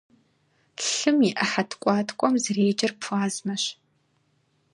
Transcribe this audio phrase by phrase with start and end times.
[0.87, 3.63] Лъым и ӏыхьэ ткӏуаткӏуэм зэреджэр плазмэщ.